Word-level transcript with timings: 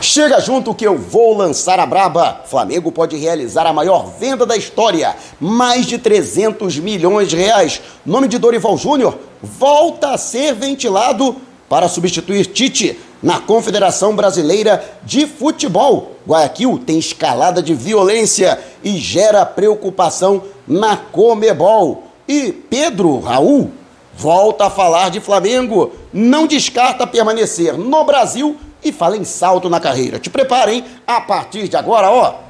Chega 0.00 0.40
junto 0.40 0.74
que 0.74 0.86
eu 0.86 0.96
vou 0.96 1.36
lançar 1.36 1.78
a 1.78 1.84
braba. 1.84 2.40
Flamengo 2.46 2.90
pode 2.90 3.18
realizar 3.18 3.66
a 3.66 3.72
maior 3.72 4.06
venda 4.18 4.46
da 4.46 4.56
história, 4.56 5.14
mais 5.38 5.84
de 5.84 5.98
300 5.98 6.78
milhões 6.78 7.28
de 7.28 7.36
reais. 7.36 7.82
Nome 8.04 8.26
de 8.26 8.38
Dorival 8.38 8.78
Júnior 8.78 9.18
volta 9.42 10.12
a 10.12 10.18
ser 10.18 10.54
ventilado 10.54 11.36
para 11.68 11.86
substituir 11.86 12.46
Tite 12.46 12.98
na 13.22 13.40
Confederação 13.40 14.16
Brasileira 14.16 14.82
de 15.02 15.26
Futebol. 15.26 16.12
Guayaquil 16.26 16.78
tem 16.78 16.98
escalada 16.98 17.62
de 17.62 17.74
violência 17.74 18.58
e 18.82 18.96
gera 18.96 19.44
preocupação 19.44 20.42
na 20.66 20.96
Comebol. 20.96 22.04
E 22.26 22.50
Pedro 22.50 23.20
Raul 23.20 23.70
volta 24.16 24.66
a 24.66 24.70
falar 24.70 25.10
de 25.10 25.20
Flamengo, 25.20 25.92
não 26.10 26.46
descarta 26.46 27.06
permanecer 27.06 27.76
no 27.76 28.02
Brasil 28.02 28.56
e 28.82 28.92
fala 28.92 29.16
em 29.16 29.24
salto 29.24 29.68
na 29.68 29.80
carreira. 29.80 30.18
Te 30.18 30.30
preparem, 30.30 30.84
a 31.06 31.20
partir 31.20 31.68
de 31.68 31.76
agora, 31.76 32.10
ó. 32.10 32.49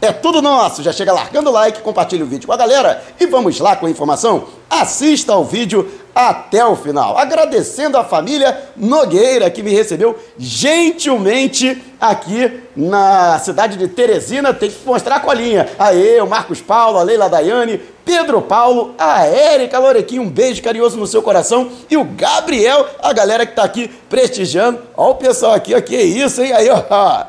É 0.00 0.12
tudo 0.12 0.40
nosso. 0.40 0.82
Já 0.82 0.92
chega 0.92 1.12
largando 1.12 1.50
o 1.50 1.52
like, 1.52 1.82
compartilha 1.82 2.24
o 2.24 2.28
vídeo 2.28 2.46
com 2.46 2.52
a 2.52 2.56
galera 2.56 3.02
e 3.18 3.26
vamos 3.26 3.60
lá 3.60 3.76
com 3.76 3.86
a 3.86 3.90
informação. 3.90 4.44
Assista 4.68 5.32
ao 5.32 5.44
vídeo 5.44 5.90
até 6.14 6.64
o 6.64 6.74
final. 6.74 7.18
Agradecendo 7.18 7.98
a 7.98 8.04
família 8.04 8.70
Nogueira 8.76 9.50
que 9.50 9.62
me 9.62 9.72
recebeu 9.72 10.18
gentilmente 10.38 11.82
aqui 12.00 12.60
na 12.74 13.38
cidade 13.40 13.76
de 13.76 13.88
Teresina. 13.88 14.54
Tem 14.54 14.70
que 14.70 14.86
mostrar 14.86 15.16
a 15.16 15.20
colinha. 15.20 15.68
Aê, 15.78 16.20
o 16.20 16.26
Marcos 16.26 16.62
Paulo, 16.62 16.98
a 16.98 17.02
Leila 17.02 17.28
Daiane, 17.28 17.78
Pedro 18.04 18.40
Paulo, 18.40 18.94
a 18.98 19.26
Érica 19.26 19.78
Lorequim, 19.78 20.18
um 20.18 20.30
beijo 20.30 20.62
carinhoso 20.62 20.96
no 20.96 21.06
seu 21.06 21.22
coração. 21.22 21.70
E 21.90 21.96
o 21.96 22.04
Gabriel, 22.04 22.86
a 23.02 23.12
galera 23.12 23.44
que 23.44 23.52
está 23.52 23.64
aqui 23.64 23.88
prestigiando. 24.08 24.80
Olha 24.96 25.10
o 25.10 25.14
pessoal 25.16 25.52
aqui, 25.52 25.74
ó, 25.74 25.80
que 25.80 25.96
isso, 25.96 26.42
hein? 26.42 26.52
Aí, 26.52 26.70
ó. 26.70 27.26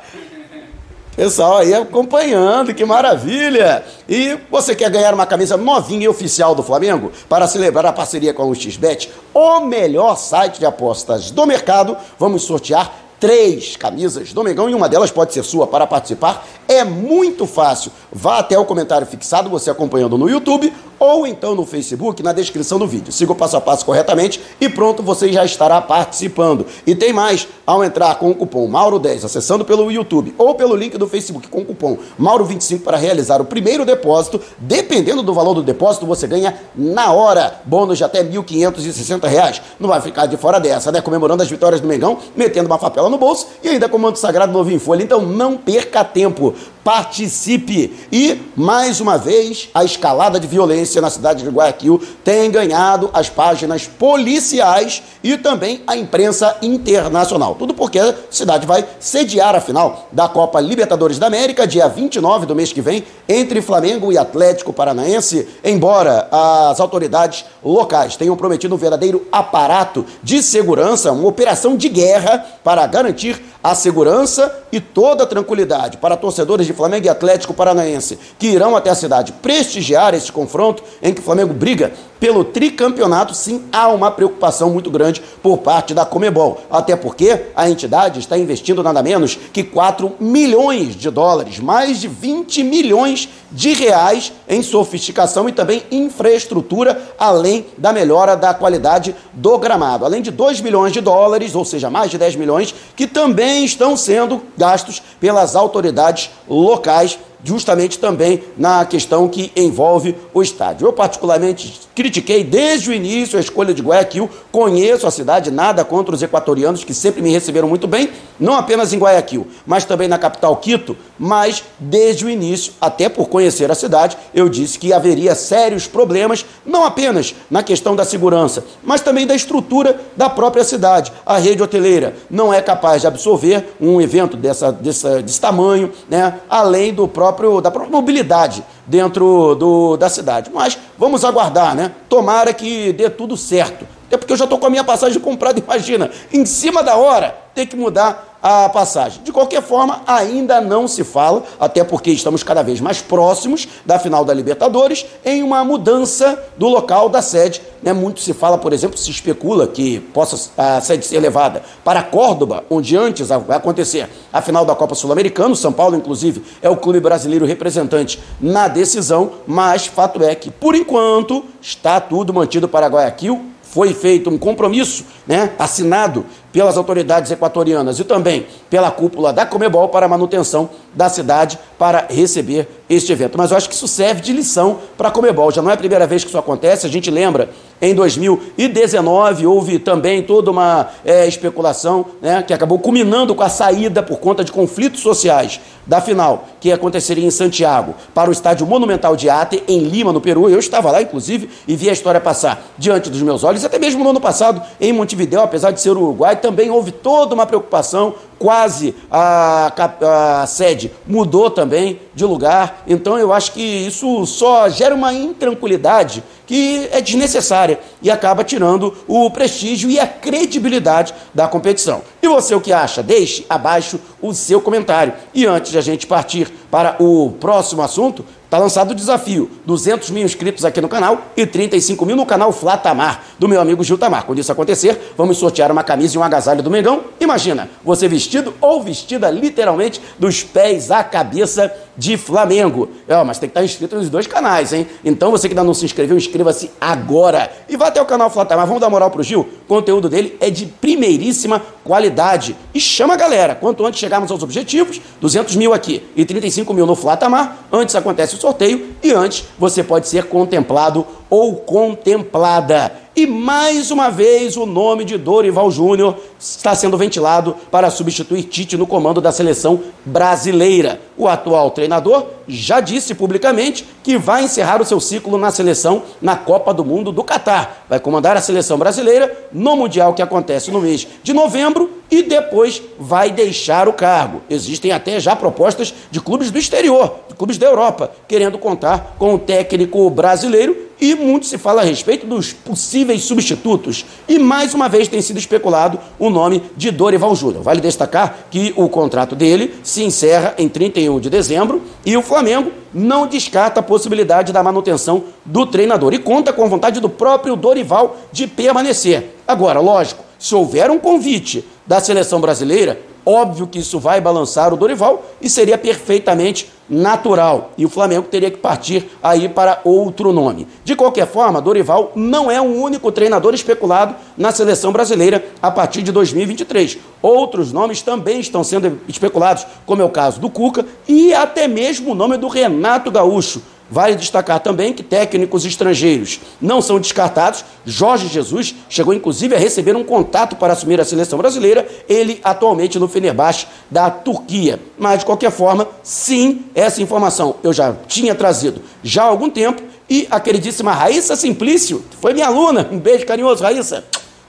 Pessoal 1.15 1.57
aí 1.57 1.73
acompanhando, 1.73 2.73
que 2.73 2.85
maravilha! 2.85 3.83
E 4.07 4.37
você 4.49 4.73
quer 4.73 4.89
ganhar 4.89 5.13
uma 5.13 5.25
camisa 5.25 5.57
novinha 5.57 6.05
e 6.05 6.07
oficial 6.07 6.55
do 6.55 6.63
Flamengo 6.63 7.11
para 7.27 7.47
celebrar 7.47 7.85
a 7.85 7.93
parceria 7.93 8.33
com 8.33 8.49
o 8.49 8.55
XBET, 8.55 9.11
o 9.33 9.59
melhor 9.59 10.15
site 10.15 10.59
de 10.59 10.65
apostas 10.65 11.29
do 11.29 11.45
mercado? 11.45 11.97
Vamos 12.17 12.43
sortear 12.43 12.93
três 13.21 13.77
camisas 13.77 14.33
do 14.33 14.43
Mengão 14.43 14.67
e 14.67 14.73
uma 14.73 14.89
delas 14.89 15.11
pode 15.11 15.31
ser 15.31 15.43
sua 15.43 15.67
para 15.67 15.85
participar. 15.85 16.43
É 16.67 16.83
muito 16.83 17.45
fácil. 17.45 17.91
Vá 18.11 18.39
até 18.39 18.57
o 18.57 18.65
comentário 18.65 19.05
fixado, 19.05 19.49
você 19.49 19.69
acompanhando 19.69 20.17
no 20.17 20.27
YouTube 20.27 20.73
ou 20.97 21.25
então 21.25 21.55
no 21.55 21.65
Facebook, 21.65 22.21
na 22.21 22.31
descrição 22.31 22.77
do 22.77 22.87
vídeo. 22.87 23.11
Siga 23.11 23.31
o 23.31 23.35
passo 23.35 23.57
a 23.57 23.61
passo 23.61 23.83
corretamente 23.85 24.39
e 24.59 24.69
pronto, 24.69 25.01
você 25.01 25.31
já 25.31 25.43
estará 25.43 25.81
participando. 25.81 26.65
E 26.85 26.95
tem 26.95 27.11
mais, 27.11 27.47
ao 27.65 27.83
entrar 27.83 28.15
com 28.15 28.29
o 28.29 28.35
cupom 28.35 28.69
Mauro10, 28.69 29.25
acessando 29.25 29.65
pelo 29.65 29.91
YouTube 29.91 30.33
ou 30.37 30.53
pelo 30.53 30.75
link 30.75 30.97
do 30.97 31.07
Facebook 31.07 31.47
com 31.47 31.61
o 31.61 31.65
cupom 31.65 31.97
Mauro25 32.19 32.81
para 32.81 32.97
realizar 32.97 33.41
o 33.41 33.45
primeiro 33.45 33.83
depósito, 33.83 34.39
dependendo 34.59 35.23
do 35.23 35.33
valor 35.33 35.55
do 35.55 35.63
depósito, 35.63 36.05
você 36.05 36.27
ganha 36.27 36.55
na 36.75 37.11
hora 37.11 37.61
bônus 37.65 37.97
de 37.97 38.03
até 38.03 38.21
R$ 38.21 38.29
1.560. 38.29 39.61
Não 39.79 39.89
vai 39.89 40.01
ficar 40.01 40.25
de 40.25 40.37
fora 40.37 40.59
dessa, 40.59 40.91
né? 40.91 41.01
Comemorando 41.01 41.43
as 41.43 41.49
vitórias 41.49 41.81
do 41.81 41.87
Mengão, 41.87 42.17
metendo 42.35 42.67
uma 42.67 42.77
papela 42.77 43.10
no 43.11 43.17
bolso 43.17 43.47
e 43.63 43.69
ainda 43.69 43.87
com 43.87 43.97
o 43.97 43.99
manto 43.99 44.17
sagrado 44.17 44.51
novo 44.51 44.71
em 44.71 44.79
folha. 44.79 45.03
Então 45.03 45.21
não 45.21 45.57
perca 45.57 46.03
tempo 46.03 46.55
participe. 46.83 47.93
E, 48.11 48.41
mais 48.55 48.99
uma 48.99 49.17
vez, 49.17 49.69
a 49.73 49.83
escalada 49.83 50.39
de 50.39 50.47
violência 50.47 51.01
na 51.01 51.09
cidade 51.09 51.43
de 51.43 51.49
Guayaquil 51.49 52.01
tem 52.23 52.49
ganhado 52.49 53.09
as 53.13 53.29
páginas 53.29 53.87
policiais 53.87 55.03
e 55.23 55.37
também 55.37 55.81
a 55.85 55.95
imprensa 55.95 56.57
internacional. 56.61 57.55
Tudo 57.55 57.73
porque 57.73 57.99
a 57.99 58.15
cidade 58.29 58.65
vai 58.65 58.85
sediar 58.99 59.55
a 59.55 59.61
final 59.61 60.07
da 60.11 60.27
Copa 60.27 60.59
Libertadores 60.59 61.19
da 61.19 61.27
América, 61.27 61.67
dia 61.67 61.87
29 61.87 62.45
do 62.45 62.55
mês 62.55 62.73
que 62.73 62.81
vem, 62.81 63.03
entre 63.27 63.61
Flamengo 63.61 64.11
e 64.11 64.17
Atlético 64.17 64.73
Paranaense, 64.73 65.47
embora 65.63 66.27
as 66.31 66.79
autoridades 66.79 67.45
locais 67.63 68.15
tenham 68.15 68.35
prometido 68.35 68.75
um 68.75 68.77
verdadeiro 68.77 69.27
aparato 69.31 70.05
de 70.23 70.41
segurança, 70.41 71.11
uma 71.11 71.27
operação 71.27 71.77
de 71.77 71.87
guerra 71.89 72.43
para 72.63 72.85
garantir 72.87 73.41
a 73.63 73.75
segurança 73.75 74.63
e 74.71 74.79
toda 74.79 75.23
a 75.23 75.27
tranquilidade 75.27 75.97
para 75.97 76.17
torcedores 76.17 76.65
de 76.65 76.70
Flamengo 76.73 77.05
e 77.05 77.09
Atlético 77.09 77.53
Paranaense 77.53 78.17
que 78.37 78.47
irão 78.47 78.75
até 78.75 78.89
a 78.89 78.95
cidade 78.95 79.33
prestigiar 79.33 80.13
esse 80.13 80.31
confronto 80.31 80.83
em 81.01 81.13
que 81.13 81.19
o 81.19 81.23
Flamengo 81.23 81.53
briga 81.53 81.91
pelo 82.21 82.43
tricampeonato, 82.43 83.33
sim, 83.33 83.63
há 83.71 83.87
uma 83.87 84.11
preocupação 84.11 84.69
muito 84.69 84.91
grande 84.91 85.23
por 85.41 85.57
parte 85.57 85.91
da 85.91 86.05
Comebol. 86.05 86.61
Até 86.69 86.95
porque 86.95 87.47
a 87.55 87.67
entidade 87.67 88.19
está 88.19 88.37
investindo 88.37 88.83
nada 88.83 89.01
menos 89.01 89.39
que 89.51 89.63
4 89.63 90.17
milhões 90.19 90.95
de 90.95 91.09
dólares, 91.09 91.59
mais 91.59 91.99
de 91.99 92.07
20 92.07 92.63
milhões 92.63 93.27
de 93.51 93.73
reais 93.73 94.31
em 94.47 94.61
sofisticação 94.61 95.49
e 95.49 95.51
também 95.51 95.81
infraestrutura, 95.91 97.01
além 97.17 97.65
da 97.75 97.91
melhora 97.91 98.37
da 98.37 98.53
qualidade 98.53 99.15
do 99.33 99.57
gramado. 99.57 100.05
Além 100.05 100.21
de 100.21 100.29
2 100.29 100.61
milhões 100.61 100.93
de 100.93 101.01
dólares, 101.01 101.55
ou 101.55 101.65
seja, 101.65 101.89
mais 101.89 102.11
de 102.11 102.19
10 102.19 102.35
milhões, 102.35 102.73
que 102.95 103.07
também 103.07 103.65
estão 103.65 103.97
sendo 103.97 104.43
gastos 104.55 105.01
pelas 105.19 105.55
autoridades 105.55 106.29
locais 106.47 106.60
locais 106.61 107.19
justamente 107.43 107.99
também 107.99 108.43
na 108.57 108.85
questão 108.85 109.27
que 109.27 109.51
envolve 109.55 110.15
o 110.33 110.41
estádio. 110.41 110.87
Eu, 110.87 110.93
particularmente, 110.93 111.81
critiquei 111.95 112.43
desde 112.43 112.89
o 112.89 112.93
início 112.93 113.37
a 113.37 113.41
escolha 113.41 113.73
de 113.73 113.81
Guayaquil, 113.81 114.29
conheço 114.51 115.07
a 115.07 115.11
cidade, 115.11 115.51
nada 115.51 115.83
contra 115.83 116.13
os 116.13 116.21
equatorianos 116.21 116.83
que 116.83 116.93
sempre 116.93 117.21
me 117.21 117.31
receberam 117.31 117.67
muito 117.67 117.87
bem, 117.87 118.09
não 118.39 118.55
apenas 118.55 118.93
em 118.93 118.99
Guayaquil, 118.99 119.47
mas 119.65 119.85
também 119.85 120.07
na 120.07 120.17
capital 120.17 120.55
Quito, 120.57 120.95
mas 121.17 121.63
desde 121.79 122.25
o 122.25 122.29
início, 122.29 122.73
até 122.79 123.09
por 123.09 123.27
conhecer 123.27 123.71
a 123.71 123.75
cidade, 123.75 124.17
eu 124.33 124.49
disse 124.49 124.77
que 124.77 124.93
haveria 124.93 125.35
sérios 125.35 125.87
problemas, 125.87 126.45
não 126.65 126.85
apenas 126.85 127.35
na 127.49 127.63
questão 127.63 127.95
da 127.95 128.05
segurança, 128.05 128.63
mas 128.83 129.01
também 129.01 129.25
da 129.25 129.35
estrutura 129.35 129.99
da 130.15 130.29
própria 130.29 130.63
cidade. 130.63 131.11
A 131.25 131.37
rede 131.37 131.61
hoteleira 131.61 132.15
não 132.29 132.53
é 132.53 132.61
capaz 132.61 133.01
de 133.01 133.07
absorver 133.07 133.75
um 133.79 134.01
evento 134.01 134.37
dessa, 134.37 134.71
dessa, 134.71 135.21
desse 135.21 135.39
tamanho, 135.39 135.91
né? 136.09 136.39
além 136.49 136.93
do 136.93 137.07
próprio 137.07 137.30
próprio, 137.31 137.61
da 137.61 137.71
própria 137.71 137.91
mobilidade 137.91 138.63
dentro 138.85 139.55
do, 139.55 139.97
da 139.97 140.09
cidade. 140.09 140.51
Mas 140.53 140.77
vamos 140.97 141.23
aguardar, 141.23 141.75
né? 141.75 141.91
Tomara 142.09 142.53
que 142.53 142.91
dê 142.93 143.09
tudo 143.09 143.37
certo. 143.37 143.85
Até 144.07 144.17
porque 144.17 144.33
eu 144.33 144.37
já 144.37 144.43
estou 144.43 144.59
com 144.59 144.65
a 144.65 144.69
minha 144.69 144.83
passagem 144.83 145.19
comprada, 145.19 145.59
imagina, 145.63 146.11
em 146.33 146.45
cima 146.45 146.83
da 146.83 146.95
hora, 146.95 147.35
ter 147.55 147.65
que 147.65 147.75
mudar 147.75 148.30
a 148.41 148.67
passagem. 148.69 149.21
De 149.23 149.31
qualquer 149.31 149.61
forma, 149.61 150.01
ainda 150.07 150.59
não 150.59 150.87
se 150.87 151.03
fala, 151.03 151.43
até 151.59 151.83
porque 151.83 152.11
estamos 152.11 152.43
cada 152.43 152.63
vez 152.63 152.81
mais 152.81 153.01
próximos 153.01 153.67
da 153.85 153.99
final 153.99 154.25
da 154.25 154.33
Libertadores, 154.33 155.05
em 155.23 155.43
uma 155.43 155.63
mudança 155.63 156.41
do 156.57 156.67
local 156.67 157.09
da 157.09 157.21
sede. 157.21 157.61
Né? 157.83 157.93
Muito 157.93 158.21
se 158.21 158.33
fala, 158.33 158.57
por 158.57 158.73
exemplo, 158.73 158.97
se 158.97 159.11
especula 159.11 159.67
que 159.67 159.99
possa 159.99 160.51
a 160.57 160.81
sede 160.81 161.05
ser 161.05 161.19
levada 161.19 161.63
para 161.83 162.01
Córdoba, 162.03 162.63
onde 162.69 162.97
antes 162.97 163.29
vai 163.29 163.57
acontecer 163.57 164.09
a 164.31 164.41
final 164.41 164.65
da 164.65 164.75
Copa 164.75 164.95
Sul-Americana. 164.95 165.55
São 165.55 165.71
Paulo, 165.71 165.95
inclusive, 165.95 166.43
é 166.61 166.69
o 166.69 166.77
clube 166.77 166.99
brasileiro 166.99 167.45
representante 167.45 168.19
na 168.39 168.67
decisão, 168.67 169.31
mas 169.45 169.85
fato 169.85 170.23
é 170.23 170.33
que, 170.33 170.49
por 170.49 170.75
enquanto, 170.75 171.45
está 171.61 171.99
tudo 171.99 172.33
mantido 172.33 172.67
para 172.67 172.87
Guayaquil 172.87 173.51
foi 173.71 173.93
feito 173.93 174.29
um 174.29 174.37
compromisso, 174.37 175.05
né, 175.25 175.53
assinado 175.57 176.25
pelas 176.51 176.77
autoridades 176.77 177.31
equatorianas 177.31 177.99
e 177.99 178.03
também 178.03 178.45
pela 178.69 178.91
cúpula 178.91 179.31
da 179.31 179.45
Comebol 179.45 179.89
para 179.89 180.05
a 180.05 180.09
manutenção 180.09 180.69
da 180.93 181.09
cidade 181.09 181.57
para 181.77 182.07
receber 182.09 182.67
este 182.89 183.11
evento. 183.11 183.37
Mas 183.37 183.51
eu 183.51 183.57
acho 183.57 183.69
que 183.69 183.75
isso 183.75 183.87
serve 183.87 184.21
de 184.21 184.33
lição 184.33 184.79
para 184.97 185.07
a 185.07 185.11
Comebol. 185.11 185.51
Já 185.51 185.61
não 185.61 185.71
é 185.71 185.73
a 185.73 185.77
primeira 185.77 186.05
vez 186.05 186.23
que 186.23 186.29
isso 186.29 186.37
acontece. 186.37 186.85
A 186.85 186.89
gente 186.89 187.09
lembra, 187.09 187.49
em 187.81 187.95
2019 187.95 189.47
houve 189.47 189.79
também 189.79 190.21
toda 190.21 190.51
uma 190.51 190.89
é, 191.05 191.25
especulação 191.27 192.05
né, 192.21 192.43
que 192.43 192.53
acabou 192.53 192.79
culminando 192.79 193.33
com 193.33 193.43
a 193.43 193.49
saída 193.49 194.03
por 194.03 194.19
conta 194.19 194.43
de 194.43 194.51
conflitos 194.51 194.99
sociais 194.99 195.59
da 195.85 195.99
final, 195.99 196.47
que 196.59 196.71
aconteceria 196.71 197.25
em 197.25 197.31
Santiago, 197.31 197.95
para 198.13 198.29
o 198.29 198.33
estádio 198.33 198.67
Monumental 198.67 199.15
de 199.15 199.29
Ate, 199.29 199.63
em 199.67 199.79
Lima, 199.79 200.13
no 200.13 200.21
Peru. 200.21 200.49
Eu 200.49 200.59
estava 200.59 200.91
lá, 200.91 201.01
inclusive, 201.01 201.49
e 201.67 201.75
vi 201.75 201.89
a 201.89 201.93
história 201.93 202.21
passar 202.21 202.63
diante 202.77 203.09
dos 203.09 203.21
meus 203.21 203.43
olhos. 203.43 203.65
Até 203.65 203.79
mesmo 203.79 204.03
no 204.03 204.11
ano 204.11 204.21
passado, 204.21 204.61
em 204.79 204.93
Montevideo, 204.93 205.41
apesar 205.41 205.71
de 205.71 205.81
ser 205.81 205.91
Uruguai, 205.91 206.35
também 206.41 206.69
houve 206.69 206.91
toda 206.91 207.33
uma 207.33 207.45
preocupação 207.45 208.15
quase 208.41 208.95
a, 209.11 209.71
a, 209.77 210.41
a, 210.41 210.47
sede 210.47 210.91
mudou 211.05 211.51
também 211.51 212.01
de 212.15 212.25
lugar. 212.25 212.81
Então 212.87 213.19
eu 213.19 213.31
acho 213.31 213.51
que 213.51 213.61
isso 213.61 214.25
só 214.25 214.67
gera 214.67 214.95
uma 214.95 215.13
intranquilidade 215.13 216.23
que 216.47 216.89
é 216.91 216.99
desnecessária 216.99 217.79
e 218.01 218.09
acaba 218.09 218.43
tirando 218.43 218.95
o 219.07 219.29
prestígio 219.29 219.91
e 219.91 219.99
a 219.99 220.07
credibilidade 220.07 221.13
da 221.35 221.47
competição. 221.47 222.01
E 222.19 222.27
você 222.27 222.55
o 222.55 222.59
que 222.59 222.73
acha? 222.73 223.03
Deixe 223.03 223.45
abaixo 223.47 223.99
o 224.19 224.33
seu 224.33 224.59
comentário. 224.59 225.13
E 225.35 225.45
antes 225.45 225.71
de 225.71 225.77
a 225.77 225.81
gente 225.81 226.07
partir 226.07 226.51
para 226.71 226.95
o 226.99 227.35
próximo 227.39 227.83
assunto, 227.83 228.25
Tá 228.51 228.57
lançado 228.57 228.91
o 228.91 228.93
desafio: 228.93 229.49
200 229.65 230.09
mil 230.09 230.25
inscritos 230.25 230.65
aqui 230.65 230.81
no 230.81 230.89
canal 230.89 231.27
e 231.37 231.45
35 231.45 232.05
mil 232.05 232.17
no 232.17 232.25
canal 232.25 232.51
Flatamar, 232.51 233.23
do 233.39 233.47
meu 233.47 233.61
amigo 233.61 233.81
Gil 233.81 233.97
Tamar. 233.97 234.25
Quando 234.25 234.39
isso 234.39 234.51
acontecer, 234.51 235.13
vamos 235.17 235.37
sortear 235.37 235.71
uma 235.71 235.83
camisa 235.83 236.17
e 236.17 236.19
um 236.19 236.23
agasalho 236.23 236.61
do 236.61 236.69
Mengão. 236.69 237.01
Imagina, 237.31 237.69
você 237.81 238.09
vestido 238.09 238.53
ou 238.59 238.83
vestida 238.83 239.31
literalmente 239.31 240.01
dos 240.19 240.43
pés 240.43 240.91
à 240.91 241.01
cabeça 241.01 241.73
de 241.95 242.17
Flamengo. 242.17 242.89
É, 243.07 243.23
mas 243.23 243.39
tem 243.39 243.47
que 243.47 243.51
estar 243.51 243.63
inscrito 243.63 243.95
nos 243.95 244.09
dois 244.09 244.27
canais, 244.27 244.73
hein? 244.73 244.85
Então 245.01 245.31
você 245.31 245.47
que 245.47 245.53
ainda 245.53 245.63
não 245.63 245.73
se 245.73 245.85
inscreveu, 245.85 246.17
inscreva-se 246.17 246.71
agora. 246.81 247.49
E 247.69 247.77
vá 247.77 247.87
até 247.87 248.01
o 248.01 248.05
canal 248.05 248.29
Flatamar. 248.29 248.67
Vamos 248.67 248.81
dar 248.81 248.89
moral 248.89 249.09
pro 249.09 249.23
Gil? 249.23 249.41
O 249.41 249.65
conteúdo 249.65 250.09
dele 250.09 250.35
é 250.41 250.49
de 250.49 250.65
primeiríssima 250.65 251.61
qualidade. 251.85 252.53
E 252.73 252.81
chama 252.81 253.13
a 253.13 253.17
galera. 253.17 253.55
Quanto 253.55 253.85
antes 253.85 254.01
chegarmos 254.01 254.29
aos 254.29 254.43
objetivos, 254.43 254.99
200 255.21 255.55
mil 255.55 255.73
aqui 255.73 256.03
e 256.17 256.25
35 256.25 256.73
mil 256.73 256.85
no 256.85 256.97
Flatamar, 256.97 257.65
antes 257.71 257.95
acontece 257.95 258.35
o 258.35 258.39
sorteio 258.39 258.87
e 259.01 259.13
antes 259.13 259.45
você 259.57 259.81
pode 259.81 260.09
ser 260.09 260.25
contemplado 260.25 261.07
ou 261.29 261.55
contemplada. 261.55 262.91
E 263.13 263.27
mais 263.27 263.91
uma 263.91 264.09
vez 264.09 264.55
o 264.55 264.65
nome 264.65 265.03
de 265.03 265.17
Dorival 265.17 265.69
Júnior 265.69 266.15
está 266.39 266.73
sendo 266.73 266.97
ventilado 266.97 267.57
para 267.69 267.89
substituir 267.89 268.43
Tite 268.43 268.77
no 268.77 268.87
comando 268.87 269.19
da 269.19 269.33
seleção 269.33 269.81
brasileira. 270.05 271.01
O 271.17 271.27
atual 271.27 271.71
treinador 271.71 272.25
já 272.47 272.79
disse 272.79 273.13
publicamente 273.13 273.85
que 274.01 274.17
vai 274.17 274.45
encerrar 274.45 274.81
o 274.81 274.85
seu 274.85 275.01
ciclo 275.01 275.37
na 275.37 275.51
seleção 275.51 276.03
na 276.21 276.37
Copa 276.37 276.73
do 276.73 276.85
Mundo 276.85 277.11
do 277.11 277.21
Catar. 277.21 277.85
Vai 277.89 277.99
comandar 277.99 278.37
a 278.37 278.41
seleção 278.41 278.77
brasileira 278.77 279.49
no 279.51 279.75
Mundial 279.75 280.13
que 280.13 280.21
acontece 280.21 280.71
no 280.71 280.79
mês 280.79 281.05
de 281.21 281.33
novembro 281.33 281.91
e 282.09 282.23
depois 282.23 282.81
vai 282.97 283.29
deixar 283.29 283.89
o 283.89 283.93
cargo. 283.93 284.41
Existem 284.49 284.93
até 284.93 285.19
já 285.19 285.35
propostas 285.35 285.93
de 286.09 286.21
clubes 286.21 286.49
do 286.49 286.57
exterior, 286.57 287.15
de 287.27 287.35
clubes 287.35 287.57
da 287.57 287.67
Europa, 287.67 288.09
querendo 288.25 288.57
contar 288.57 289.15
com 289.19 289.35
o 289.35 289.39
técnico 289.39 290.09
brasileiro 290.09 290.90
e 291.01 291.15
muito 291.15 291.47
se 291.47 291.57
fala 291.57 291.81
a 291.81 291.83
respeito 291.83 292.27
dos 292.27 292.53
possíveis 292.53 293.23
substitutos. 293.23 294.05
E 294.29 294.37
mais 294.37 294.75
uma 294.75 294.87
vez 294.87 295.07
tem 295.07 295.19
sido 295.19 295.39
especulado 295.39 295.99
o 296.19 296.29
nome 296.29 296.61
de 296.77 296.91
Dorival 296.91 297.35
Júnior. 297.35 297.63
Vale 297.63 297.81
destacar 297.81 298.45
que 298.51 298.71
o 298.77 298.87
contrato 298.87 299.35
dele 299.35 299.73
se 299.83 300.03
encerra 300.03 300.53
em 300.59 300.69
31 300.69 301.19
de 301.19 301.29
dezembro 301.29 301.81
e 302.05 302.15
o 302.15 302.21
Flamengo 302.21 302.71
não 302.93 303.25
descarta 303.25 303.79
a 303.79 303.83
possibilidade 303.83 304.53
da 304.53 304.61
manutenção 304.61 305.23
do 305.43 305.65
treinador 305.65 306.13
e 306.13 306.19
conta 306.19 306.53
com 306.53 306.63
a 306.63 306.67
vontade 306.67 306.99
do 306.99 307.09
próprio 307.09 307.55
Dorival 307.55 308.17
de 308.31 308.45
permanecer. 308.45 309.37
Agora, 309.47 309.79
lógico, 309.79 310.23
se 310.37 310.53
houver 310.53 310.91
um 310.91 310.99
convite 310.99 311.65
da 311.85 311.99
seleção 311.99 312.39
brasileira, 312.39 312.99
Óbvio 313.25 313.67
que 313.67 313.79
isso 313.79 313.99
vai 313.99 314.19
balançar 314.19 314.73
o 314.73 314.77
Dorival 314.77 315.23
e 315.41 315.49
seria 315.49 315.77
perfeitamente 315.77 316.69
natural. 316.89 317.71
E 317.77 317.85
o 317.85 317.89
Flamengo 317.89 318.27
teria 318.29 318.51
que 318.51 318.57
partir 318.57 319.09
aí 319.23 319.47
para 319.47 319.79
outro 319.83 320.33
nome. 320.33 320.67
De 320.83 320.95
qualquer 320.95 321.27
forma, 321.27 321.61
Dorival 321.61 322.11
não 322.15 322.51
é 322.51 322.59
o 322.59 322.65
único 322.65 323.11
treinador 323.11 323.53
especulado 323.53 324.15
na 324.37 324.51
seleção 324.51 324.91
brasileira 324.91 325.45
a 325.61 325.71
partir 325.71 326.01
de 326.01 326.11
2023. 326.11 326.97
Outros 327.21 327.71
nomes 327.71 328.01
também 328.01 328.39
estão 328.39 328.63
sendo 328.63 328.99
especulados, 329.07 329.65
como 329.85 330.01
é 330.01 330.05
o 330.05 330.09
caso 330.09 330.41
do 330.41 330.49
Cuca 330.49 330.85
e 331.07 331.33
até 331.33 331.67
mesmo 331.67 332.11
o 332.11 332.15
nome 332.15 332.37
do 332.37 332.47
Renato 332.47 333.09
Gaúcho 333.09 333.61
Vale 333.91 334.15
destacar 334.15 334.61
também 334.61 334.93
que 334.93 335.03
técnicos 335.03 335.65
estrangeiros 335.65 336.39
não 336.61 336.81
são 336.81 336.97
descartados. 336.97 337.65
Jorge 337.85 338.29
Jesus 338.29 338.73
chegou 338.87 339.13
inclusive 339.13 339.53
a 339.53 339.59
receber 339.59 339.97
um 339.97 340.03
contato 340.03 340.55
para 340.55 340.71
assumir 340.71 341.01
a 341.01 341.03
seleção 341.03 341.37
brasileira, 341.37 341.85
ele 342.07 342.39
atualmente 342.41 342.97
no 342.97 343.09
Fenerbahçe 343.09 343.67
da 343.89 344.09
Turquia. 344.09 344.79
Mas 344.97 345.19
de 345.19 345.25
qualquer 345.25 345.51
forma, 345.51 345.85
sim, 346.01 346.63
essa 346.73 347.01
informação 347.01 347.57
eu 347.61 347.73
já 347.73 347.93
tinha 348.07 348.33
trazido 348.33 348.81
já 349.03 349.23
há 349.23 349.27
algum 349.27 349.49
tempo. 349.49 349.81
E 350.09 350.27
a 350.31 350.39
queridíssima 350.39 350.93
Raíssa 350.93 351.35
Simplício, 351.35 352.03
que 352.09 352.17
foi 352.17 352.33
minha 352.33 352.47
aluna, 352.47 352.87
um 352.91 352.99
beijo 352.99 353.25
carinhoso, 353.25 353.63
Raíssa, 353.63 354.05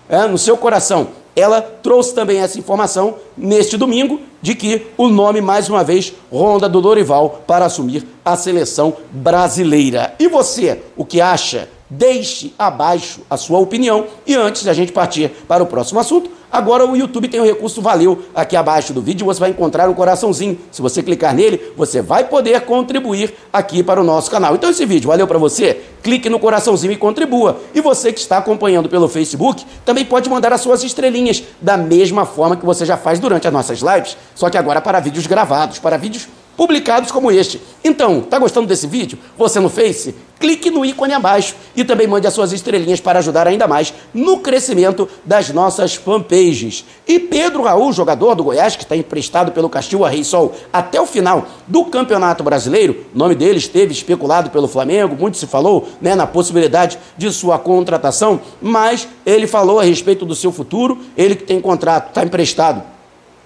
é, 0.08 0.26
no 0.26 0.38
seu 0.38 0.56
coração 0.56 1.08
ela 1.34 1.60
trouxe 1.60 2.14
também 2.14 2.38
essa 2.38 2.58
informação 2.58 3.16
neste 3.36 3.76
domingo 3.76 4.20
de 4.40 4.54
que 4.54 4.86
o 4.96 5.08
nome, 5.08 5.40
mais 5.40 5.68
uma 5.68 5.84
vez, 5.84 6.12
ronda 6.30 6.68
do 6.68 6.80
Dorival 6.80 7.42
para 7.46 7.66
assumir 7.66 8.06
a 8.24 8.36
seleção 8.36 8.94
brasileira. 9.10 10.14
E 10.18 10.28
você, 10.28 10.82
o 10.96 11.04
que 11.04 11.20
acha? 11.20 11.68
Deixe 11.88 12.54
abaixo 12.58 13.20
a 13.28 13.36
sua 13.36 13.58
opinião 13.58 14.06
e 14.26 14.34
antes 14.34 14.64
da 14.64 14.72
gente 14.72 14.92
partir 14.92 15.30
para 15.46 15.62
o 15.62 15.66
próximo 15.66 16.00
assunto, 16.00 16.30
Agora 16.52 16.86
o 16.86 16.94
YouTube 16.94 17.28
tem 17.28 17.40
o 17.40 17.44
recurso 17.44 17.80
Valeu. 17.80 18.24
Aqui 18.34 18.54
abaixo 18.54 18.92
do 18.92 19.00
vídeo 19.00 19.24
você 19.24 19.40
vai 19.40 19.48
encontrar 19.48 19.88
um 19.88 19.94
coraçãozinho. 19.94 20.58
Se 20.70 20.82
você 20.82 21.02
clicar 21.02 21.34
nele, 21.34 21.72
você 21.74 22.02
vai 22.02 22.24
poder 22.24 22.60
contribuir 22.60 23.32
aqui 23.50 23.82
para 23.82 23.98
o 23.98 24.04
nosso 24.04 24.30
canal. 24.30 24.54
Então 24.54 24.68
esse 24.68 24.84
vídeo 24.84 25.08
valeu 25.08 25.26
para 25.26 25.38
você? 25.38 25.80
Clique 26.02 26.28
no 26.28 26.38
coraçãozinho 26.38 26.92
e 26.92 26.96
contribua. 26.96 27.58
E 27.74 27.80
você 27.80 28.12
que 28.12 28.20
está 28.20 28.36
acompanhando 28.36 28.86
pelo 28.86 29.08
Facebook, 29.08 29.64
também 29.82 30.04
pode 30.04 30.28
mandar 30.28 30.52
as 30.52 30.60
suas 30.60 30.84
estrelinhas 30.84 31.42
da 31.58 31.78
mesma 31.78 32.26
forma 32.26 32.54
que 32.54 32.66
você 32.66 32.84
já 32.84 32.98
faz 32.98 33.18
durante 33.18 33.46
as 33.46 33.52
nossas 33.52 33.80
lives, 33.80 34.16
só 34.34 34.50
que 34.50 34.58
agora 34.58 34.80
para 34.82 35.00
vídeos 35.00 35.26
gravados, 35.26 35.78
para 35.78 35.96
vídeos 35.96 36.28
publicados 36.62 37.10
como 37.10 37.32
este. 37.32 37.60
Então, 37.82 38.20
tá 38.20 38.38
gostando 38.38 38.68
desse 38.68 38.86
vídeo? 38.86 39.18
Você 39.36 39.58
no 39.58 39.68
Face? 39.68 40.14
Clique 40.38 40.70
no 40.70 40.84
ícone 40.84 41.12
abaixo 41.12 41.56
e 41.74 41.82
também 41.82 42.06
mande 42.06 42.24
as 42.24 42.34
suas 42.34 42.52
estrelinhas 42.52 43.00
para 43.00 43.18
ajudar 43.18 43.48
ainda 43.48 43.66
mais 43.66 43.92
no 44.14 44.38
crescimento 44.38 45.08
das 45.24 45.50
nossas 45.50 45.96
fanpages. 45.96 46.84
E 47.04 47.18
Pedro 47.18 47.64
Raul, 47.64 47.92
jogador 47.92 48.36
do 48.36 48.44
Goiás, 48.44 48.76
que 48.76 48.84
está 48.84 48.96
emprestado 48.96 49.50
pelo 49.50 49.68
Castilho 49.68 50.04
a 50.04 50.08
Rei 50.08 50.22
Sol 50.22 50.54
até 50.72 51.00
o 51.00 51.06
final 51.06 51.48
do 51.66 51.84
Campeonato 51.86 52.44
Brasileiro, 52.44 53.06
o 53.12 53.18
nome 53.18 53.34
dele 53.34 53.58
esteve 53.58 53.92
especulado 53.92 54.50
pelo 54.50 54.68
Flamengo, 54.68 55.16
muito 55.16 55.38
se 55.38 55.48
falou 55.48 55.88
né, 56.00 56.14
na 56.14 56.28
possibilidade 56.28 56.96
de 57.18 57.32
sua 57.32 57.58
contratação, 57.58 58.40
mas 58.60 59.08
ele 59.26 59.48
falou 59.48 59.80
a 59.80 59.82
respeito 59.82 60.24
do 60.24 60.36
seu 60.36 60.52
futuro, 60.52 61.00
ele 61.16 61.34
que 61.34 61.42
tem 61.42 61.60
contrato, 61.60 62.10
está 62.10 62.22
emprestado 62.22 62.91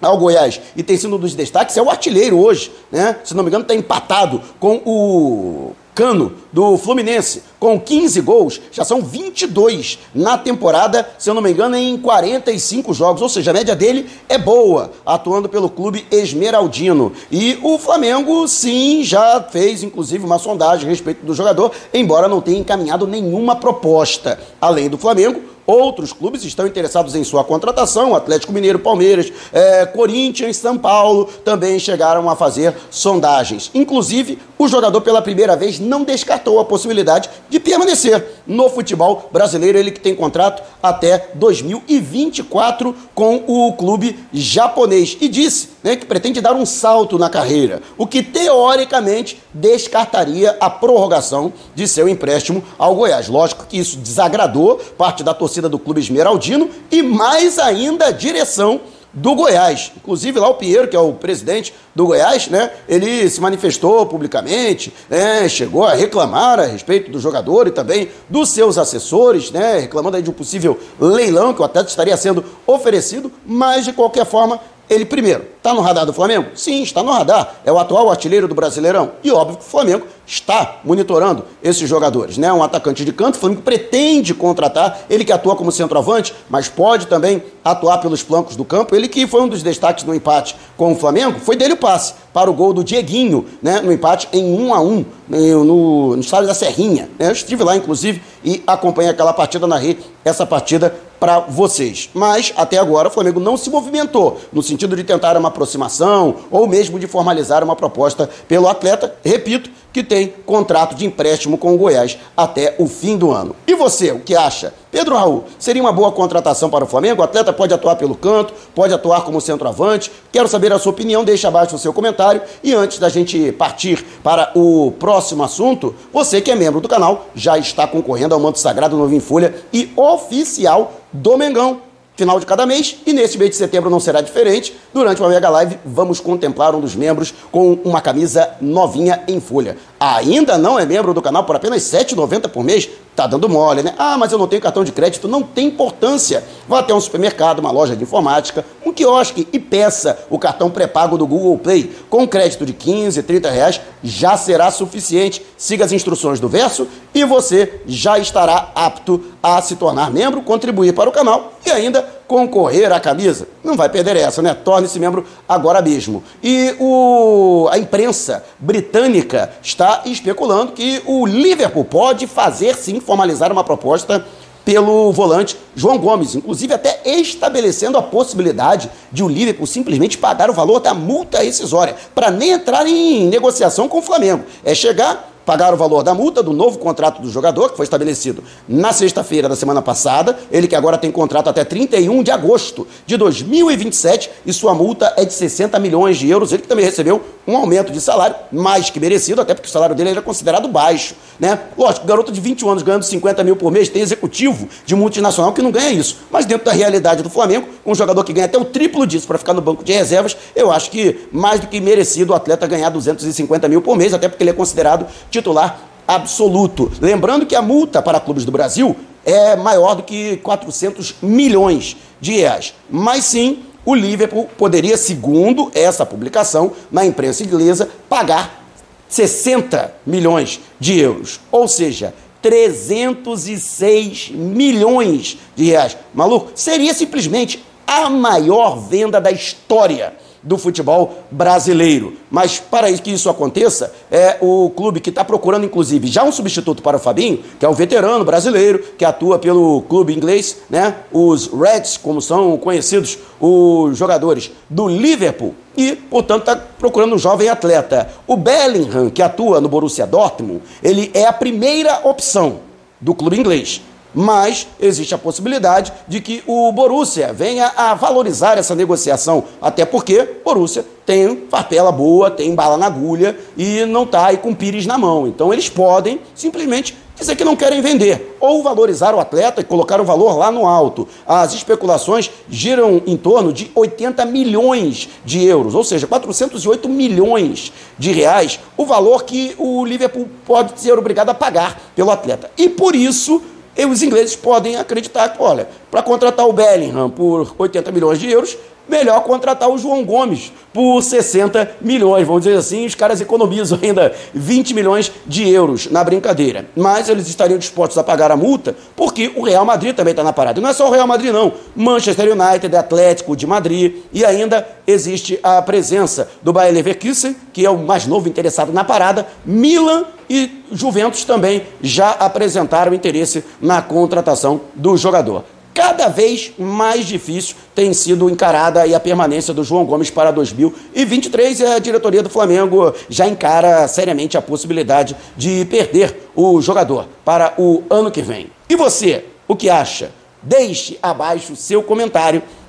ao 0.01 0.17
Goiás 0.17 0.59
e 0.75 0.83
tem 0.83 0.97
sido 0.97 1.15
um 1.15 1.19
dos 1.19 1.33
destaques, 1.33 1.77
é 1.77 1.81
o 1.81 1.89
artilheiro 1.89 2.39
hoje, 2.39 2.71
né? 2.91 3.17
Se 3.23 3.33
não 3.33 3.43
me 3.43 3.49
engano, 3.49 3.63
está 3.63 3.75
empatado 3.75 4.41
com 4.59 4.81
o 4.85 5.73
Cano 5.97 6.33
do 6.53 6.77
Fluminense, 6.77 7.41
com 7.59 7.79
15 7.79 8.21
gols, 8.21 8.61
já 8.71 8.85
são 8.85 9.01
22 9.01 9.97
na 10.13 10.37
temporada, 10.37 11.09
se 11.17 11.27
eu 11.27 11.33
não 11.33 11.41
me 11.41 11.51
engano, 11.51 11.75
em 11.75 11.97
45 11.97 12.93
jogos, 12.93 13.19
ou 13.19 13.27
seja, 13.27 13.49
a 13.49 13.53
média 13.55 13.75
dele 13.75 14.07
é 14.29 14.37
boa, 14.37 14.91
atuando 15.03 15.49
pelo 15.49 15.71
clube 15.71 16.05
esmeraldino. 16.11 17.13
E 17.31 17.57
o 17.63 17.79
Flamengo, 17.79 18.47
sim, 18.47 19.03
já 19.03 19.41
fez 19.41 19.81
inclusive 19.81 20.23
uma 20.23 20.37
sondagem 20.37 20.85
a 20.85 20.89
respeito 20.89 21.25
do 21.25 21.33
jogador, 21.33 21.71
embora 21.91 22.27
não 22.27 22.41
tenha 22.41 22.59
encaminhado 22.59 23.07
nenhuma 23.07 23.55
proposta. 23.55 24.39
Além 24.61 24.89
do 24.89 24.99
Flamengo, 24.99 25.56
Outros 25.67 26.13
clubes 26.13 26.45
estão 26.45 26.65
interessados 26.65 27.13
em 27.13 27.25
sua 27.25 27.43
contratação, 27.43 28.15
Atlético 28.15 28.53
Mineiro, 28.53 28.79
Palmeiras, 28.79 29.33
é, 29.51 29.85
Corinthians, 29.85 30.55
São 30.55 30.77
Paulo 30.77 31.25
também 31.43 31.77
chegaram 31.77 32.29
a 32.29 32.37
fazer 32.37 32.73
sondagens. 32.89 33.69
Inclusive, 33.73 34.39
o 34.57 34.65
jogador 34.65 35.01
pela 35.01 35.21
primeira 35.21 35.57
vez 35.57 35.77
não 35.77 36.05
descartou 36.05 36.57
a 36.61 36.63
possibilidade 36.63 37.29
de 37.49 37.59
permanecer 37.59 38.25
no 38.47 38.69
futebol 38.69 39.29
brasileiro, 39.29 39.77
ele 39.77 39.91
que 39.91 39.99
tem 39.99 40.15
contrato 40.15 40.63
até 40.81 41.31
2024 41.33 42.95
com 43.13 43.43
o 43.45 43.73
clube 43.73 44.17
japonês 44.31 45.17
e 45.19 45.27
disse 45.27 45.71
né, 45.87 45.95
que 45.95 46.05
pretende 46.05 46.41
dar 46.41 46.53
um 46.53 46.65
salto 46.65 47.17
na 47.17 47.29
carreira, 47.29 47.81
o 47.97 48.05
que 48.05 48.21
teoricamente 48.21 49.41
descartaria 49.53 50.57
a 50.59 50.69
prorrogação 50.69 51.53
de 51.73 51.87
seu 51.87 52.09
empréstimo 52.09 52.61
ao 52.77 52.93
Goiás. 52.93 53.29
Lógico 53.29 53.65
que 53.65 53.79
isso 53.79 53.97
desagradou 53.97 54.81
parte 54.97 55.23
da 55.23 55.33
torcida 55.33 55.69
do 55.69 55.79
Clube 55.79 56.01
Esmeraldino 56.01 56.69
e 56.91 57.01
mais 57.01 57.57
ainda 57.57 58.07
a 58.07 58.11
direção 58.11 58.81
do 59.13 59.33
Goiás. 59.33 59.93
Inclusive 59.95 60.39
lá 60.39 60.49
o 60.49 60.55
Pinheiro, 60.55 60.89
que 60.89 60.95
é 60.95 60.99
o 60.99 61.13
presidente 61.13 61.73
do 61.95 62.05
Goiás, 62.05 62.49
né? 62.49 62.69
Ele 62.87 63.27
se 63.29 63.39
manifestou 63.39 64.05
publicamente, 64.05 64.93
né? 65.09 65.47
Chegou 65.47 65.85
a 65.85 65.93
reclamar 65.93 66.59
a 66.59 66.65
respeito 66.65 67.09
do 67.09 67.19
jogador 67.19 67.65
e 67.67 67.71
também 67.71 68.09
dos 68.29 68.49
seus 68.49 68.77
assessores, 68.77 69.49
né? 69.51 69.79
Reclamando 69.79 70.17
aí 70.17 70.23
de 70.23 70.29
um 70.29 70.33
possível 70.33 70.77
leilão 70.99 71.53
que 71.53 71.61
o 71.61 71.65
atleta 71.65 71.89
estaria 71.89 72.17
sendo 72.17 72.43
oferecido, 72.67 73.31
mas 73.45 73.85
de 73.85 73.93
qualquer 73.93 74.25
forma 74.25 74.59
ele, 74.89 75.05
primeiro, 75.05 75.43
está 75.57 75.73
no 75.73 75.81
radar 75.81 76.05
do 76.05 76.13
Flamengo? 76.13 76.47
Sim, 76.55 76.81
está 76.81 77.03
no 77.03 77.11
radar. 77.11 77.55
É 77.65 77.71
o 77.71 77.77
atual 77.77 78.09
artilheiro 78.09 78.47
do 78.47 78.55
Brasileirão. 78.55 79.11
E 79.21 79.29
óbvio 79.31 79.57
que 79.57 79.65
o 79.65 79.67
Flamengo 79.67 80.05
está 80.25 80.79
monitorando 80.83 81.43
esses 81.61 81.87
jogadores. 81.89 82.37
Né? 82.37 82.51
Um 82.51 82.63
atacante 82.63 83.03
de 83.03 83.11
canto, 83.11 83.35
o 83.35 83.39
Flamengo 83.39 83.61
pretende 83.61 84.33
contratar, 84.33 84.99
ele 85.09 85.25
que 85.25 85.31
atua 85.31 85.55
como 85.55 85.71
centroavante, 85.71 86.33
mas 86.49 86.69
pode 86.69 87.07
também 87.07 87.43
atuar 87.63 87.97
pelos 87.97 88.21
flancos 88.21 88.55
do 88.55 88.63
campo. 88.63 88.95
Ele 88.95 89.09
que 89.09 89.27
foi 89.27 89.41
um 89.41 89.47
dos 89.47 89.61
destaques 89.61 90.05
no 90.05 90.15
empate 90.15 90.55
com 90.77 90.93
o 90.93 90.95
Flamengo, 90.95 91.39
foi 91.39 91.57
dele 91.57 91.73
o 91.73 91.77
passe 91.77 92.13
para 92.33 92.49
o 92.49 92.53
gol 92.53 92.73
do 92.73 92.83
Dieguinho, 92.83 93.45
né? 93.61 93.81
no 93.81 93.91
empate 93.91 94.29
em 94.31 94.43
1 94.43 94.73
a 94.73 94.79
1 94.79 95.05
no, 95.29 96.15
no 96.15 96.21
estádio 96.21 96.47
da 96.47 96.53
Serrinha. 96.53 97.09
Né? 97.19 97.27
Eu 97.27 97.31
estive 97.31 97.63
lá, 97.63 97.75
inclusive, 97.75 98.21
e 98.43 98.63
acompanhei 98.65 99.11
aquela 99.11 99.33
partida, 99.33 99.67
narrei 99.67 99.99
essa 100.23 100.45
partida 100.45 100.93
para 101.19 101.39
vocês. 101.39 102.09
Mas 102.13 102.53
até 102.55 102.77
agora 102.77 103.07
o 103.07 103.11
Flamengo 103.11 103.39
não 103.39 103.57
se 103.57 103.69
movimentou 103.69 104.39
no 104.51 104.61
sentido 104.63 104.95
de 104.95 105.03
tentar 105.03 105.37
uma 105.37 105.49
aproximação 105.49 106.35
ou 106.51 106.67
mesmo 106.67 106.99
de 106.99 107.07
formalizar 107.07 107.63
uma 107.63 107.75
proposta 107.75 108.29
pelo 108.47 108.67
atleta. 108.67 109.15
Repito, 109.23 109.69
que 109.97 110.03
tem 110.03 110.31
contrato 110.45 110.93
de 110.93 111.07
empréstimo 111.07 111.57
com 111.57 111.73
o 111.73 111.77
Goiás 111.77 112.19
até 112.35 112.75
o 112.77 112.85
fim 112.85 113.17
do 113.17 113.31
ano. 113.31 113.55
E 113.65 113.73
você, 113.73 114.11
o 114.11 114.19
que 114.19 114.35
acha? 114.35 114.71
Pedro 114.91 115.15
Raul, 115.15 115.45
seria 115.57 115.81
uma 115.81 115.91
boa 115.91 116.11
contratação 116.11 116.69
para 116.69 116.83
o 116.83 116.87
Flamengo? 116.87 117.21
O 117.21 117.23
atleta 117.23 117.51
pode 117.51 117.73
atuar 117.73 117.95
pelo 117.95 118.13
canto, 118.13 118.53
pode 118.75 118.93
atuar 118.93 119.21
como 119.23 119.41
centroavante. 119.41 120.11
Quero 120.31 120.47
saber 120.47 120.71
a 120.71 120.77
sua 120.77 120.91
opinião, 120.91 121.25
deixe 121.25 121.47
abaixo 121.47 121.75
o 121.75 121.79
seu 121.79 121.91
comentário. 121.91 122.43
E 122.63 122.75
antes 122.75 122.99
da 122.99 123.09
gente 123.09 123.51
partir 123.53 124.05
para 124.21 124.51
o 124.53 124.91
próximo 124.99 125.41
assunto, 125.43 125.95
você 126.13 126.41
que 126.41 126.51
é 126.51 126.55
membro 126.55 126.79
do 126.79 126.87
canal 126.87 127.25
já 127.33 127.57
está 127.57 127.87
concorrendo 127.87 128.35
ao 128.35 128.39
manto 128.39 128.59
sagrado 128.59 128.95
novo 128.95 129.15
em 129.15 129.19
folha 129.19 129.55
e 129.73 129.91
oficial 129.95 130.93
do 131.11 131.35
Mengão 131.39 131.86
final 132.17 132.39
de 132.39 132.45
cada 132.45 132.65
mês 132.65 132.97
e 133.05 133.13
nesse 133.13 133.37
mês 133.37 133.51
de 133.51 133.55
setembro 133.55 133.89
não 133.89 133.99
será 133.99 134.19
diferente. 134.21 134.75
Durante 134.91 135.21
uma 135.21 135.29
mega 135.29 135.49
live, 135.49 135.77
vamos 135.85 136.19
contemplar 136.19 136.73
um 136.73 136.81
dos 136.81 136.95
membros 136.95 137.33
com 137.51 137.73
uma 137.85 138.01
camisa 138.01 138.49
novinha 138.59 139.23
em 139.27 139.39
folha. 139.39 139.77
Ainda 139.99 140.57
não 140.57 140.79
é 140.79 140.85
membro 140.85 141.13
do 141.13 141.21
canal 141.21 141.43
por 141.43 141.55
apenas 141.55 141.91
R$ 141.91 141.99
7,90 141.99 142.49
por 142.49 142.63
mês? 142.63 142.87
Tá 143.15 143.25
dando 143.25 143.49
mole, 143.49 143.81
né? 143.81 143.95
Ah, 143.97 144.15
mas 144.15 144.31
eu 144.31 144.37
não 144.37 144.47
tenho 144.47 144.61
cartão 144.61 144.83
de 144.83 144.91
crédito. 144.91 145.27
Não 145.27 145.41
tem 145.41 145.67
importância. 145.67 146.43
Vá 146.67 146.79
até 146.79 146.93
um 146.93 147.01
supermercado, 147.01 147.57
uma 147.57 147.71
loja 147.71 147.95
de 147.95 148.03
informática, 148.03 148.63
um 148.85 148.93
quiosque 148.93 149.47
e 149.51 149.57
peça 149.57 150.19
o 150.29 150.37
cartão 150.37 150.69
pré-pago 150.69 151.17
do 151.17 151.25
Google 151.25 151.57
Play. 151.57 151.91
Com 152.11 152.27
crédito 152.27 152.63
de 152.63 152.73
15, 152.73 153.23
30 153.23 153.49
reais 153.49 153.81
já 154.03 154.37
será 154.37 154.69
suficiente. 154.69 155.43
Siga 155.57 155.83
as 155.83 155.91
instruções 155.91 156.39
do 156.39 156.47
verso 156.47 156.87
e 157.11 157.25
você 157.25 157.81
já 157.87 158.19
estará 158.19 158.71
apto 158.75 159.19
a 159.41 159.59
se 159.63 159.75
tornar 159.77 160.11
membro, 160.11 160.43
contribuir 160.43 160.93
para 160.93 161.09
o 161.09 161.13
canal 161.13 161.53
e 161.65 161.71
ainda 161.71 162.16
concorrer 162.27 162.91
à 162.91 162.99
camisa. 162.99 163.47
Não 163.63 163.75
vai 163.75 163.89
perder 163.89 164.17
essa, 164.17 164.41
né? 164.41 164.53
Torne-se 164.53 164.99
membro 164.99 165.25
agora 165.47 165.81
mesmo. 165.81 166.23
E 166.43 166.75
o, 166.79 167.67
a 167.71 167.77
imprensa 167.77 168.43
britânica 168.59 169.51
está 169.63 170.01
especulando 170.05 170.73
que 170.73 171.01
o 171.05 171.25
Liverpool 171.25 171.85
pode 171.85 172.27
fazer 172.27 172.75
sim 172.75 172.99
formalizar 172.99 173.51
uma 173.51 173.63
proposta 173.63 174.25
pelo 174.67 175.13
volante 175.13 175.57
João 175.73 175.97
Gomes, 175.97 176.35
inclusive 176.35 176.73
até 176.73 176.99
estabelecendo 177.05 177.97
a 177.97 178.01
possibilidade 178.01 178.91
de 179.09 179.23
o 179.23 179.27
Liverpool 179.29 179.65
simplesmente 179.65 180.17
pagar 180.17 180.49
o 180.49 180.53
valor 180.53 180.81
da 180.81 180.93
multa 180.93 181.41
rescisória, 181.41 181.95
para 182.13 182.29
nem 182.29 182.51
entrar 182.51 182.85
em 182.85 183.27
negociação 183.27 183.87
com 183.87 183.99
o 183.99 184.01
Flamengo. 184.01 184.43
É 184.65 184.75
chegar, 184.75 185.31
pagar 185.47 185.73
o 185.73 185.77
valor 185.77 186.03
da 186.03 186.13
multa 186.13 186.43
do 186.43 186.51
novo 186.51 186.77
contrato 186.77 187.21
do 187.21 187.31
jogador, 187.31 187.69
que 187.69 187.77
foi 187.77 187.85
estabelecido 187.85 188.43
na 188.67 188.91
sexta-feira 188.91 189.47
da 189.47 189.55
semana 189.55 189.81
passada. 189.81 190.37
Ele 190.51 190.67
que 190.67 190.75
agora 190.75 190.97
tem 190.97 191.09
contrato 191.09 191.47
até 191.47 191.63
31 191.63 192.21
de 192.21 192.31
agosto 192.31 192.85
de 193.05 193.15
2027 193.15 194.29
e 194.45 194.51
sua 194.51 194.73
multa 194.73 195.13
é 195.15 195.23
de 195.23 195.33
60 195.33 195.79
milhões 195.79 196.17
de 196.17 196.29
euros. 196.29 196.51
Ele 196.51 196.63
que 196.63 196.67
também 196.67 196.83
recebeu 196.83 197.23
um 197.47 197.55
aumento 197.55 197.93
de 197.93 198.01
salário 198.01 198.35
mais 198.51 198.89
que 198.89 198.99
merecido, 198.99 199.39
até 199.39 199.53
porque 199.53 199.69
o 199.69 199.71
salário 199.71 199.95
dele 199.95 200.09
era 200.09 200.21
considerado 200.21 200.67
baixo. 200.67 201.15
Né? 201.39 201.57
Lógico, 201.77 202.05
garoto 202.05 202.29
de 202.29 202.41
21 202.41 202.69
anos 202.69 202.83
ganhando 202.83 203.03
50 203.03 203.41
mil 203.45 203.55
por 203.55 203.71
mês, 203.71 203.87
tem 203.87 204.01
executivo 204.01 204.67
de 204.85 204.95
multinacional 204.95 205.53
que 205.53 205.61
não 205.61 205.71
ganha 205.71 205.91
isso. 205.91 206.17
Mas 206.29 206.45
dentro 206.45 206.65
da 206.65 206.73
realidade 206.73 207.23
do 207.23 207.29
Flamengo, 207.29 207.67
com 207.85 207.93
um 207.93 207.95
jogador 207.95 208.21
que 208.25 208.33
ganha 208.33 208.47
até 208.47 208.57
o 208.57 208.65
triplo 208.65 209.07
disso 209.07 209.25
para 209.25 209.37
ficar 209.37 209.53
no 209.53 209.61
banco 209.61 209.81
de 209.81 209.93
reservas, 209.93 210.35
eu 210.53 210.69
acho 210.69 210.91
que 210.91 211.29
mais 211.31 211.61
do 211.61 211.67
que 211.67 211.79
merecido 211.79 212.33
o 212.33 212.35
atleta 212.35 212.67
ganhar 212.67 212.89
250 212.89 213.69
mil 213.69 213.81
por 213.81 213.95
mês, 213.95 214.13
até 214.13 214.27
porque 214.27 214.43
ele 214.43 214.49
é 214.49 214.53
considerado 214.53 215.07
titular 215.37 215.79
absoluto. 216.07 216.91
Lembrando 216.99 217.45
que 217.45 217.55
a 217.55 217.61
multa 217.61 218.01
para 218.01 218.19
clubes 218.19 218.43
do 218.45 218.51
Brasil 218.51 218.95
é 219.25 219.55
maior 219.55 219.95
do 219.95 220.03
que 220.03 220.37
400 220.37 221.15
milhões 221.21 221.97
de 222.19 222.33
reais. 222.33 222.73
Mas 222.89 223.25
sim, 223.25 223.63
o 223.85 223.93
Liverpool 223.93 224.49
poderia, 224.57 224.97
segundo 224.97 225.71
essa 225.75 226.05
publicação 226.05 226.71
na 226.91 227.05
imprensa 227.05 227.43
inglesa, 227.43 227.89
pagar 228.09 228.65
60 229.09 229.93
milhões 230.05 230.59
de 230.79 230.99
euros. 230.99 231.39
Ou 231.51 231.67
seja, 231.67 232.13
306 232.41 234.31
milhões 234.31 235.37
de 235.55 235.65
reais. 235.65 235.97
Maluco, 236.13 236.51
seria 236.55 236.93
simplesmente 236.93 237.63
a 237.85 238.09
maior 238.09 238.77
venda 238.77 239.19
da 239.19 239.31
história 239.31 240.13
do 240.47 240.57
futebol 240.57 241.23
brasileiro. 241.29 242.13
Mas 242.31 242.57
para 242.57 242.91
que 242.93 243.11
isso 243.11 243.29
aconteça, 243.29 243.93
é 244.09 244.37
o 244.39 244.69
clube 244.69 245.01
que 245.01 245.09
está 245.09 245.23
procurando, 245.23 245.65
inclusive, 245.65 246.07
já 246.07 246.23
um 246.23 246.31
substituto 246.31 246.81
para 246.81 246.95
o 246.95 246.99
Fabinho, 246.99 247.43
que 247.59 247.65
é 247.65 247.69
o 247.69 247.73
veterano 247.73 248.23
brasileiro, 248.23 248.81
que 248.97 249.03
atua 249.03 249.37
pelo 249.37 249.81
clube 249.81 250.15
inglês, 250.15 250.57
né? 250.69 250.95
Os 251.11 251.47
Reds, 251.47 251.97
como 251.97 252.21
são 252.21 252.57
conhecidos 252.57 253.17
os 253.41 253.97
jogadores 253.97 254.49
do 254.69 254.87
Liverpool, 254.87 255.53
e, 255.75 255.95
portanto, 255.95 256.49
está 256.49 256.55
procurando 256.55 257.13
um 257.13 257.19
jovem 257.19 257.49
atleta. 257.49 258.09
O 258.25 258.37
Bellingham, 258.37 259.09
que 259.09 259.21
atua 259.21 259.59
no 259.59 259.67
Borussia 259.67 260.07
Dortmund, 260.07 260.61
ele 260.81 261.11
é 261.13 261.25
a 261.25 261.33
primeira 261.33 262.07
opção 262.07 262.61
do 262.99 263.13
clube 263.13 263.37
inglês 263.37 263.81
mas 264.17 264.67
existe 264.79 265.13
a 265.13 265.17
possibilidade 265.17 265.93
de 266.07 266.19
que 266.19 266.43
o 266.47 266.71
Borussia 266.71 267.31
venha 267.31 267.71
a 267.77 267.93
valorizar 267.93 268.57
essa 268.57 268.73
negociação, 268.73 269.43
até 269.61 269.85
porque 269.85 270.39
Borussia 270.43 270.83
tem 271.05 271.35
papela 271.35 271.91
boa, 271.91 272.31
tem 272.31 272.55
bala 272.55 272.77
na 272.77 272.87
agulha 272.87 273.37
e 273.55 273.85
não 273.85 274.03
está 274.03 274.25
aí 274.25 274.37
com 274.37 274.55
pires 274.55 274.87
na 274.87 274.97
mão. 274.97 275.27
Então 275.27 275.53
eles 275.53 275.69
podem 275.69 276.19
simplesmente 276.33 276.97
dizer 277.15 277.35
que 277.35 277.43
não 277.43 277.55
querem 277.55 277.79
vender 277.79 278.35
ou 278.39 278.63
valorizar 278.63 279.13
o 279.13 279.19
atleta 279.19 279.61
e 279.61 279.63
colocar 279.63 280.01
o 280.01 280.03
valor 280.03 280.35
lá 280.35 280.51
no 280.51 280.65
alto. 280.65 281.07
As 281.23 281.53
especulações 281.53 282.31
giram 282.49 282.99
em 283.05 283.17
torno 283.17 283.53
de 283.53 283.71
80 283.75 284.25
milhões 284.25 285.09
de 285.23 285.45
euros, 285.45 285.75
ou 285.75 285.83
seja, 285.83 286.07
408 286.07 286.89
milhões 286.89 287.71
de 287.99 288.11
reais, 288.11 288.59
o 288.75 288.83
valor 288.83 289.25
que 289.25 289.53
o 289.59 289.85
Liverpool 289.85 290.27
pode 290.43 290.81
ser 290.81 290.97
obrigado 290.97 291.29
a 291.29 291.35
pagar 291.35 291.79
pelo 291.95 292.09
atleta. 292.09 292.49
E 292.57 292.67
por 292.67 292.95
isso 292.95 293.43
e 293.77 293.85
os 293.85 294.01
ingleses 294.01 294.35
podem 294.35 294.75
acreditar 294.75 295.29
que, 295.29 295.41
olha, 295.41 295.69
para 295.89 296.01
contratar 296.01 296.47
o 296.47 296.53
Bellingham 296.53 297.09
por 297.09 297.53
80 297.57 297.91
milhões 297.91 298.19
de 298.19 298.29
euros, 298.29 298.57
melhor 298.87 299.21
contratar 299.23 299.69
o 299.69 299.77
João 299.77 300.03
Gomes 300.03 300.51
por 300.73 301.01
60 301.01 301.77
milhões. 301.81 302.25
Vamos 302.25 302.43
dizer 302.43 302.57
assim, 302.57 302.85
os 302.85 302.95
caras 302.95 303.19
economizam 303.19 303.77
ainda 303.83 304.13
20 304.33 304.73
milhões 304.73 305.11
de 305.25 305.49
euros 305.49 305.89
na 305.91 306.03
brincadeira. 306.03 306.65
Mas 306.75 307.09
eles 307.09 307.27
estariam 307.27 307.59
dispostos 307.59 307.97
a 307.97 308.03
pagar 308.03 308.31
a 308.31 308.37
multa 308.37 308.75
porque 308.95 309.31
o 309.35 309.43
Real 309.43 309.65
Madrid 309.65 309.95
também 309.95 310.11
está 310.11 310.23
na 310.23 310.33
parada. 310.33 310.59
E 310.59 310.63
não 310.63 310.69
é 310.69 310.73
só 310.73 310.87
o 310.87 310.91
Real 310.91 311.07
Madrid, 311.07 311.31
não. 311.31 311.53
Manchester 311.75 312.31
United, 312.31 312.75
Atlético 312.75 313.35
de 313.35 313.45
Madrid 313.45 313.95
e 314.13 314.23
ainda 314.23 314.67
existe 314.85 315.39
a 315.43 315.61
presença 315.61 316.29
do 316.41 316.53
Bayer 316.53 316.73
Leverkusen, 316.73 317.35
que 317.51 317.65
é 317.65 317.69
o 317.69 317.77
mais 317.77 318.05
novo 318.07 318.29
interessado 318.29 318.71
na 318.71 318.83
parada, 318.83 319.27
Milan 319.45 320.05
e 320.29 320.63
Juventus 320.71 321.23
também 321.23 321.63
já 321.81 322.11
apresentaram 322.11 322.93
interesse 322.93 323.43
na 323.61 323.81
contratação 323.81 324.61
do 324.75 324.97
jogador 324.97 325.43
cada 325.77 326.07
vez 326.07 326.53
mais 326.57 327.05
difícil 327.05 327.55
tem 327.75 327.93
sido 327.93 328.31
encarada 328.31 328.83
a 328.83 328.99
permanência 328.99 329.53
do 329.53 329.63
João 329.63 329.85
Gomes 329.85 330.09
para 330.09 330.31
2023 330.31 331.59
e 331.59 331.65
a 331.67 331.77
diretoria 331.77 332.23
do 332.23 332.31
Flamengo 332.31 332.95
já 333.07 333.27
encara 333.27 333.87
seriamente 333.87 334.35
a 334.35 334.41
possibilidade 334.41 335.15
de 335.37 335.65
perder 335.65 336.31
o 336.35 336.59
jogador 336.61 337.07
para 337.23 337.53
o 337.59 337.83
ano 337.91 338.09
que 338.09 338.23
vem. 338.23 338.49
E 338.67 338.75
você, 338.75 339.25
o 339.47 339.55
que 339.55 339.69
acha? 339.69 340.09
Deixe 340.41 340.97
abaixo 340.99 341.55
seu 341.55 341.83
comentário 341.83 342.41